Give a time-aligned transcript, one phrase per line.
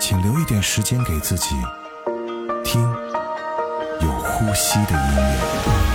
[0.00, 1.56] 请留一点时间给自己，
[2.64, 2.80] 听
[4.00, 5.87] 有呼吸的音乐。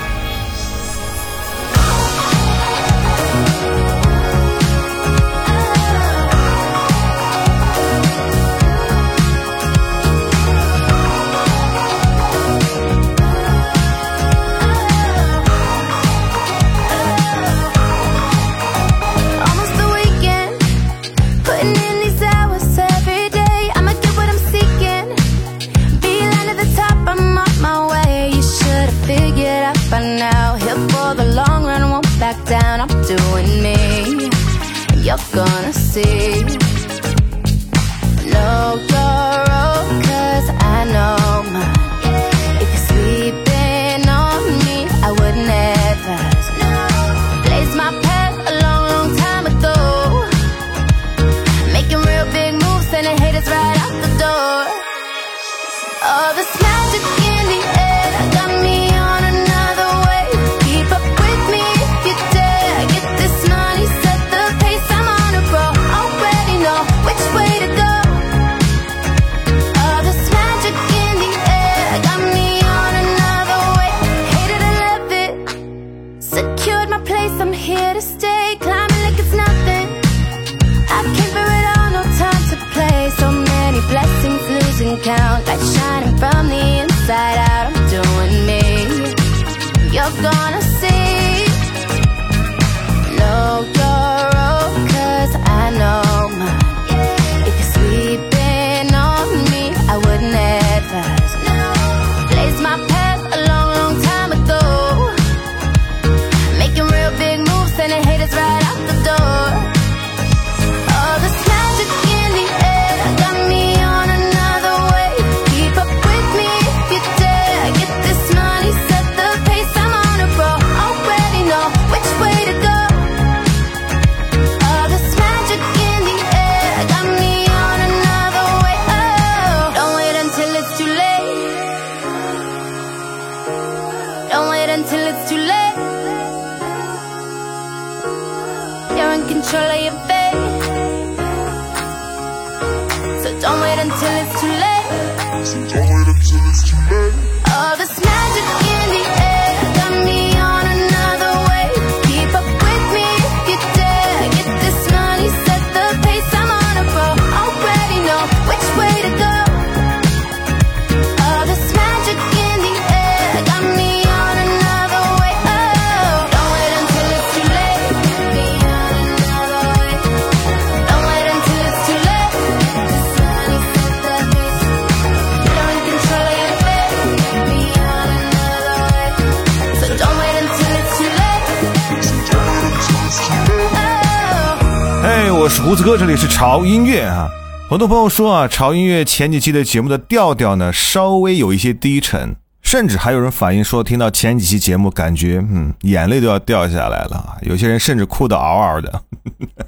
[185.73, 187.27] 胡子哥，这里是潮音乐啊。
[187.67, 197.37] 很多朋友说啊，潮音乐前几期的节目的调调呢，稍微有一些低沉，甚至还有人反映说，听到前几期节目，感觉嗯，眼泪都要掉下来了。
[197.41, 199.01] 有些人甚至哭得嗷嗷的。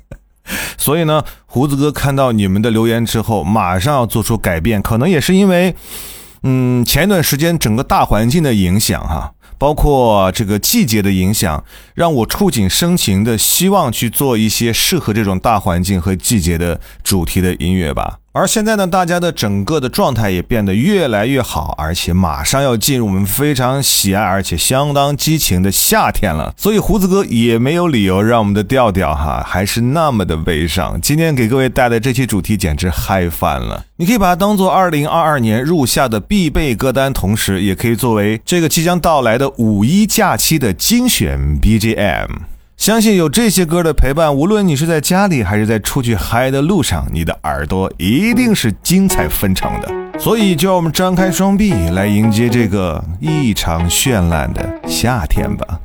[0.78, 5.76] 所以呢，胡子哥看到你们的留言之后，马上要做出改变，可能也是因为，
[6.44, 9.34] 嗯，前一段时间整个大环境的影响哈。
[9.58, 18.20] 包括这个季节的影响，让我触景生情的希望去做一些适合这种大环境和季节的主题的音乐吧。
[18.38, 26.54] 而现在呢，大家的整个的状态也变得越来越好，而且马上要进入我们非常喜爱而且相当激情的夏天了。
[26.58, 31.00] 所以胡子哥也没有理由让我们的调调哈还是那么的悲伤。
[31.00, 42.28] 今天给各位带来这期主题简直嗨翻了，你可以把它当做二零二二年入夏的必备歌单，同时也可以作为这个即将到来的五一假期的精选 BGM。
[42.78, 50.20] 相信有这些歌的陪伴，无论你是在家里还是在出去嗨的路上，你的耳朵一定是精彩纷呈的。
[50.20, 55.80] 所以，就让我们张开双臂来迎接这个异常绚烂的夏天吧。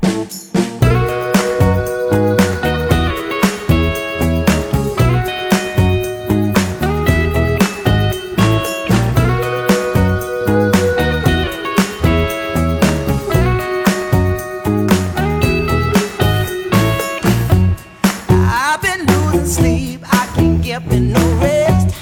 [20.89, 21.95] No rest.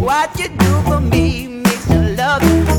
[0.00, 2.75] What you do for me makes me love you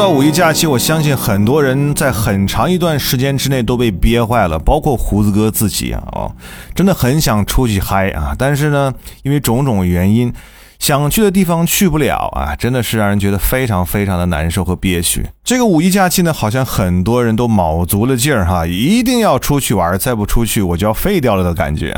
[0.00, 6.32] 到五一假期，我相信很多人在很长一段时间之内都被憋坏了，包括胡子哥自己啊，哦，
[6.74, 10.32] 真的很想出去嗨啊，但是呢，因为种种原因，
[10.80, 15.24] 想去的地方去不了啊，真的是让人觉得非常非常的难受和憋屈。
[15.44, 21.94] 这个五一假期呢，好像很多人都卯足了劲儿哈，一定要出去玩，再不出去我就要废掉了的感觉。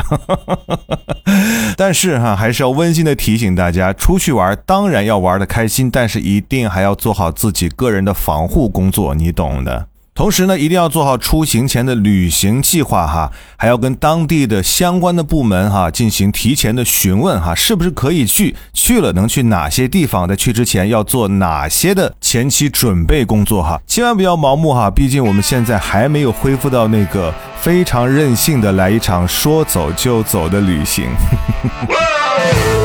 [1.79, 9.87] 但是哈，还是要温馨的提醒大家，出去玩当然要玩的开心，但是一定还要做好自己个人的防护工作，你懂的。
[10.15, 31.07] 同时呢，一定要做好出行前的旅行计划哈，还要跟当地的相关的部门哈进行提前的询问哈，是不是可以去，去了能去哪些地方，在去之前要做哪些的前期准备工作哈，千万不要盲目哈，毕竟我们现在还没有恢复到那个非常任性的来一场说走就走的旅行。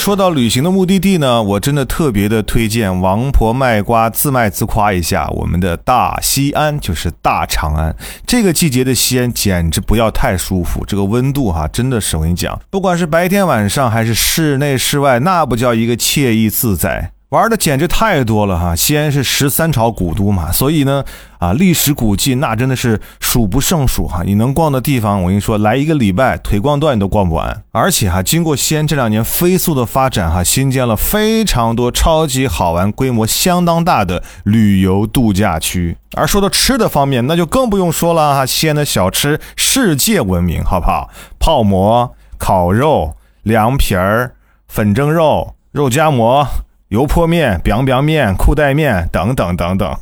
[0.00, 7.94] 说到旅行的目的地呢，我真的特别的推荐王婆卖瓜自卖自夸一下我们的大西安，就是大长安。
[8.26, 17.12] 这个季节的西安简直不要太舒服，这个温度哈，真的是我跟你讲，不管是白天晚上还是室内室外，那不叫一个惬意自在。
[17.30, 18.74] 玩的简直太多了哈！
[18.74, 21.04] 西安是十三朝古都嘛，所以呢，
[21.38, 24.24] 啊，历史古迹那真的是数不胜数哈。
[24.24, 27.62] 你能逛的地方，我跟你说，来一个礼拜腿逛断你都逛不完。
[27.70, 35.96] 而且哈，经过西安这两年飞速的发展哈，新建了非常多超级好玩、规模相当大的旅游度假区。
[36.16, 41.08] 而说到吃的方面，那就更不用说了哈，西安的小吃世界闻名，好不好？
[41.38, 44.34] 泡馍、烤肉、凉皮儿、
[44.66, 46.44] 粉蒸肉、肉夹馍。
[46.90, 49.96] 油泼面、biang biang 面、裤带面等等等等，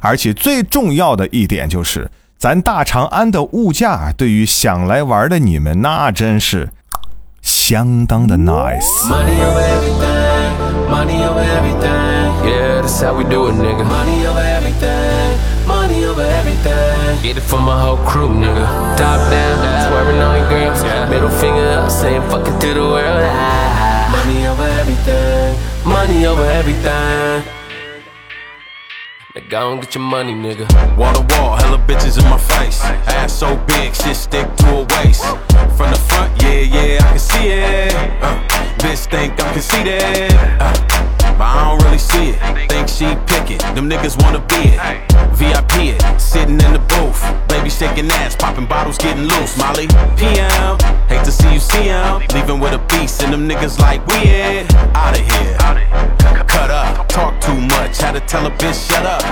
[0.00, 6.70] 而且最重要的一点就是，咱大长安的物价对于想来玩的你们，那真是
[7.42, 8.88] 相当的 nice。
[9.10, 12.48] Money over everything, money over everything.
[12.48, 13.84] Yeah, that's how we do it, nigga.
[13.84, 17.20] Money over everything, money over everything.
[17.22, 18.64] Get it for my whole crew, nigga.
[18.96, 20.82] Top down, swerving on your girls.
[21.10, 23.89] Middle finger up, saying fuck it to the world.
[25.84, 27.44] Money over everything.
[29.34, 30.66] Now go and get your money, nigga.
[30.96, 32.80] Wall to wall, hella bitches in my face.
[32.82, 35.22] Ass so big, shit stick to her waist.
[35.76, 37.94] From the front, yeah, yeah, I can see it.
[38.20, 38.42] Uh,
[38.78, 40.02] bitch think I'm conceited.
[40.58, 40.72] Uh,
[41.38, 42.68] but I don't really see it.
[42.68, 43.60] Think she pick it.
[43.74, 44.80] Them niggas wanna be it.
[45.32, 45.49] VIP
[47.80, 49.56] shaking ass, popping bottles, getting loose.
[49.56, 49.88] Molly,
[50.20, 50.76] PM.
[51.08, 52.20] Hate to see you see him.
[52.34, 54.68] Leaving with a beast, and them niggas like, we it.
[54.94, 55.56] Out of here.
[56.44, 57.08] Cut up.
[57.08, 57.96] Talk too much.
[57.96, 59.24] Had to tell a bitch, shut up.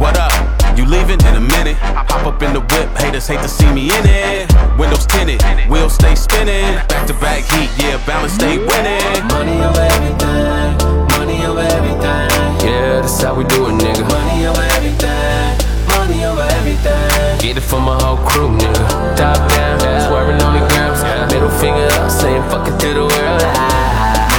[0.00, 0.32] What up?
[0.78, 1.76] You leaving in a minute?
[1.76, 2.88] Hop up in the whip.
[2.96, 4.48] Haters hate to see me in it.
[4.78, 5.42] Windows tinted.
[5.68, 6.64] Wheels stay spinning.
[6.88, 7.68] Back to back heat.
[7.76, 9.28] Yeah, balance stay winning.
[9.28, 10.72] Money over everything,
[11.20, 12.28] money over everything.
[12.64, 14.08] Yeah, that's how we do it, nigga.
[14.08, 14.69] Money over
[17.40, 19.16] Get it for my whole crew, nigga.
[19.16, 21.32] Top down, swerving on the grams.
[21.32, 23.42] Middle finger up, saying fuck it to the world.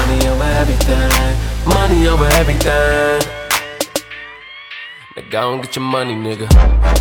[0.05, 1.09] Money over everything,
[1.65, 3.19] money over everything.
[5.17, 6.47] Now go and get your money, nigga.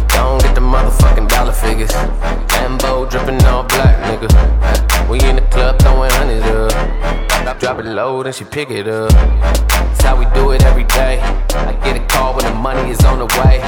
[0.09, 1.91] Go and get the motherfucking dollar figures.
[1.91, 5.09] Lambo dripping all black, nigga.
[5.09, 7.61] We in the club throwing hundreds up.
[7.61, 9.11] Drop it low, then she pick it up.
[9.11, 11.21] That's how we do it every day.
[11.21, 13.61] I get a call when the money is on the way.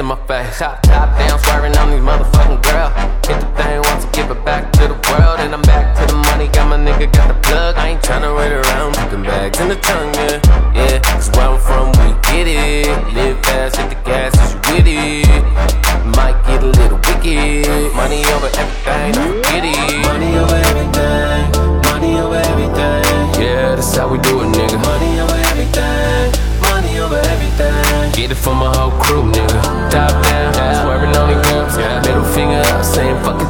[0.00, 0.58] In my face.
[0.58, 2.92] Top, top down, swerving on these motherfucking girls.
[3.26, 5.38] Hit the thing once and give it back to the world.
[5.40, 6.48] And I'm back to the money.
[6.48, 7.76] Got my nigga, got the plug.
[7.76, 8.94] I ain't tryna wait around.
[8.94, 10.40] Picking bags in the tongue, yeah.
[10.74, 13.14] Yeah, cause where I'm from, we get it.
[13.14, 16.16] Live fast, hit the gas, is you with it?
[16.16, 17.94] Might get a little wicked.
[17.94, 19.12] Money over everything,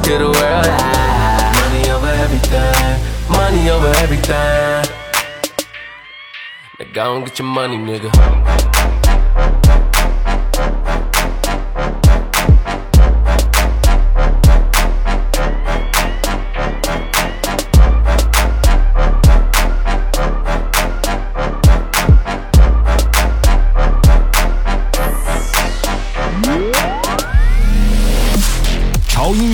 [0.04, 0.66] to the world.
[1.60, 3.00] Money over everything.
[3.30, 4.84] Money over everything.
[6.78, 9.03] Now go and get your money, nigga.《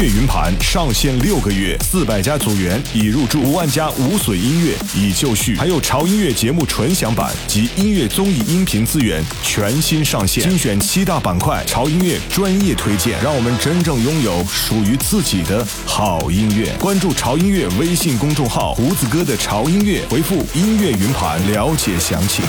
[0.01, 16.75] 乐云盘上线六个月，四百家组员已入驻，五万家无损音乐已就绪，还有潮音乐节目纯享版及音乐综艺音频资源全新上线，精选七大板块，潮音乐专业推荐，让我们真正拥有属于自己的好音乐。
[16.81, 22.43] 关注潮音乐微信公众号“胡子哥的潮音乐”，回复“音乐云盘”了解详情。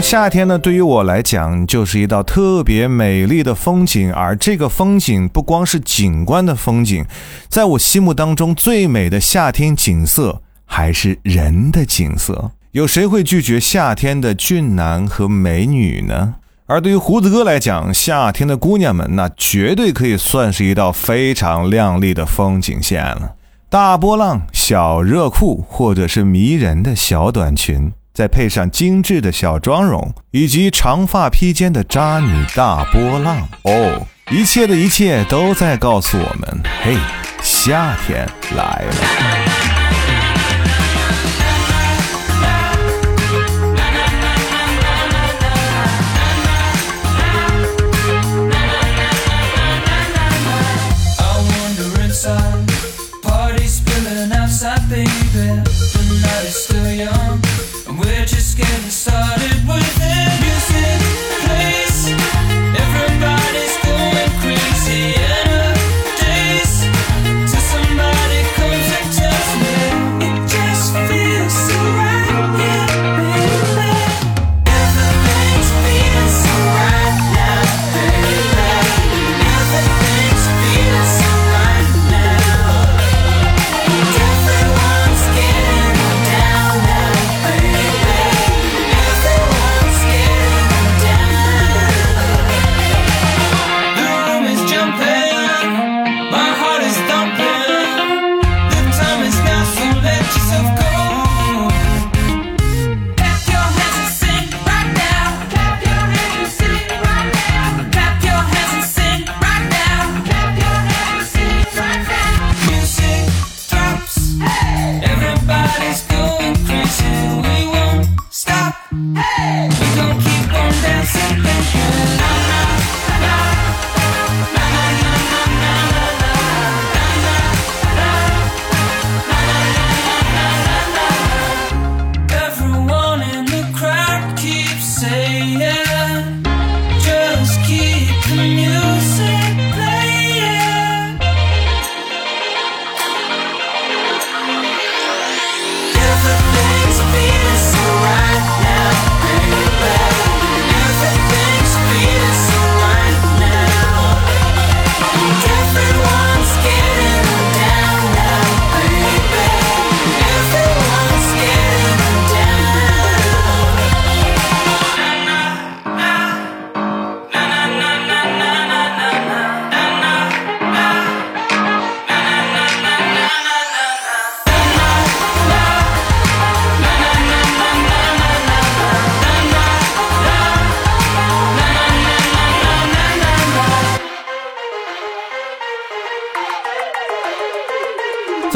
[0.00, 7.04] 夏天呢，对于我来讲就是一道特别美丽的风景，而这个风景不光是景观的风景，
[7.48, 12.52] 在我心目当中最美的夏天景色还是人的景色。
[12.72, 16.34] 有谁会拒绝夏天的俊男和美女呢？
[16.66, 23.32] 而对于胡子哥来讲，夏天的姑娘们那绝对可以算是一道非常亮丽的风景线了。
[23.68, 36.96] 大波浪、小热裤，或者是迷人的小短裙，再配上精致的小妆容，以及长发披肩的渣女大波浪，哦，一切的一切都在告诉我们：嘿，
[37.42, 39.49] 夏天来了。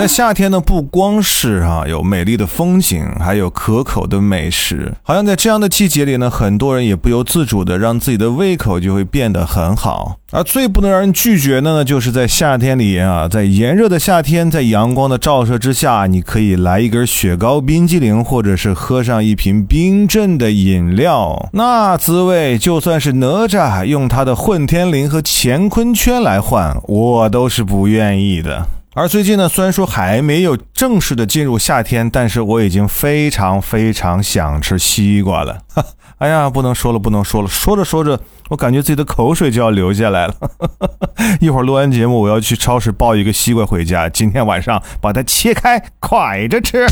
[0.05, 4.93] 在夏天呢，不光是啊有美丽的风景，还有可口的美食。
[5.03, 10.19] 好像在这样的季节里呢，很多人也不由自主的让自己的胃口就会变得很好。
[10.31, 28.67] 而最不能让人拒绝的呢，就是在夏天里啊，在炎热的夏天，在阳光的照射之下，你可以来一根雪糕冰激凌，或者是喝上一瓶冰镇的饮料，那滋味就算是哪吒用他的混天绫和乾坤圈来换，我都是不愿意的。
[28.97, 35.59] 而最近呢，虽然说还没有正式的进入夏天，但是我已经非常非常想吃西瓜了。
[36.19, 40.35] 哎呀，不能说了，不能说了，说着说着，我感觉自己的口水就要流下来了。
[41.41, 46.87] 一会儿录完节目，我要去超市抱一个西瓜回家，今天晚上把它切开，蒯着吃。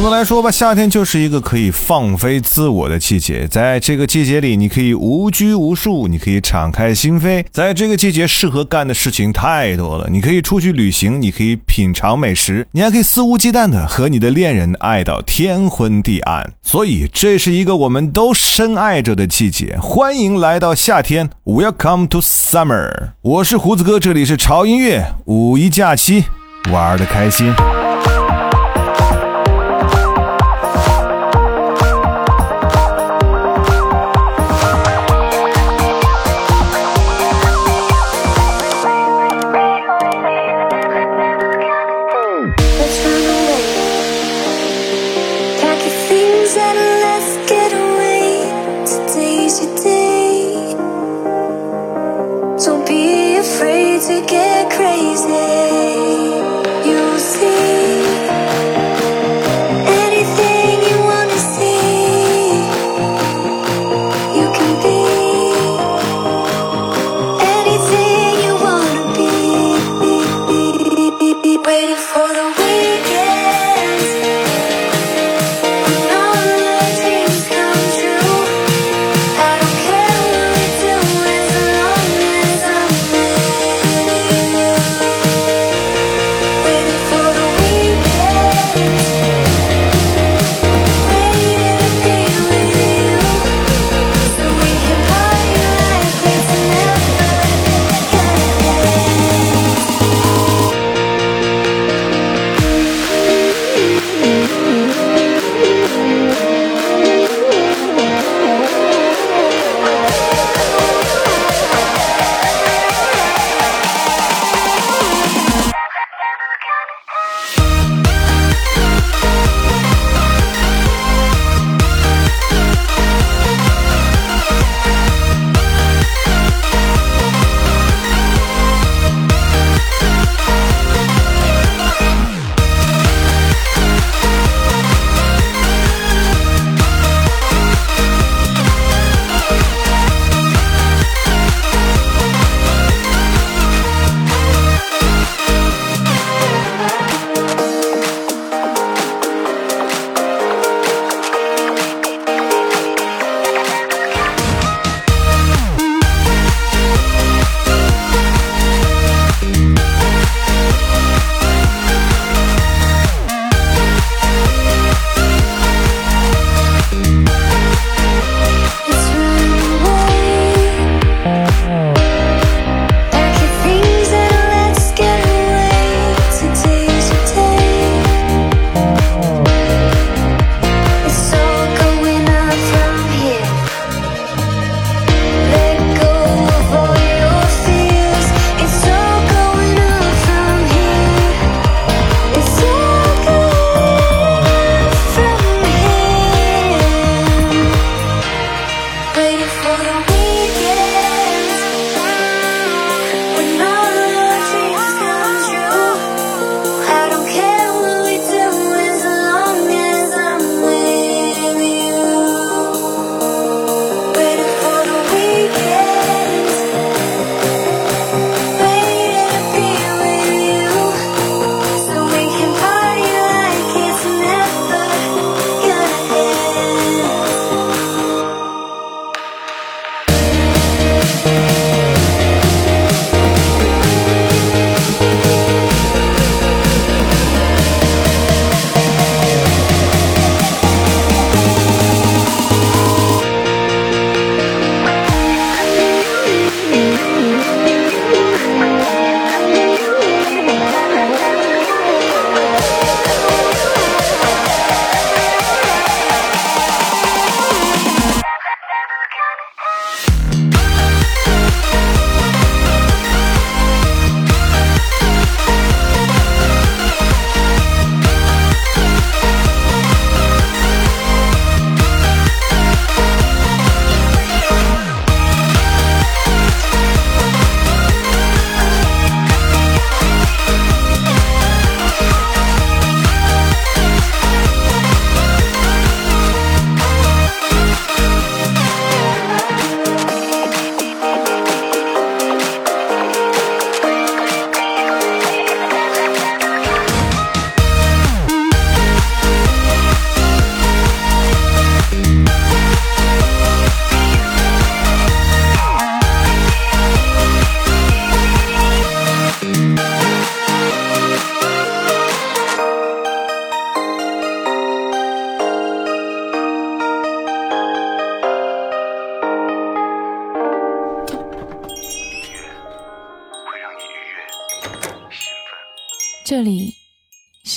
[0.00, 3.48] 总的来说吧，夏天就是一个可以放飞自我的季节。
[3.48, 7.44] 在这个季节里，你可以无拘无束，你可以敞开心扉。
[7.50, 10.08] 在这个季节，适合干的事情太多了。
[10.08, 16.52] 你可以出去旅行，你可以品尝美食，你还可以肆无忌惮的和你的恋人爱到天昏地暗。
[16.62, 19.76] 所以，这是一个我们都深爱着的季节。
[19.82, 23.14] 欢迎来到夏天，Welcome to summer。
[23.22, 25.04] 我是胡子哥，这里是潮音乐。
[25.24, 26.22] 五一假期，
[26.70, 27.52] 玩的开心。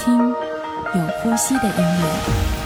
[0.00, 2.59] 听有呼吸的音乐。